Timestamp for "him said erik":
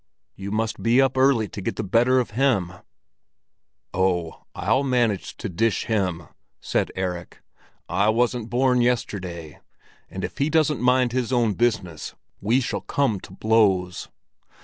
5.85-7.43